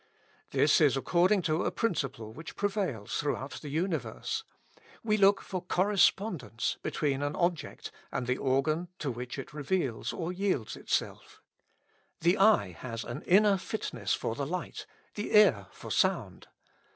[0.49, 4.43] This is according to a principle which prevails throughout the universe:
[5.03, 10.33] we look for correspondence between an object and the organ to which it reveals or
[10.33, 11.43] yields itself.
[12.21, 16.47] The eye has an inner fitness for the light, the ear for sound.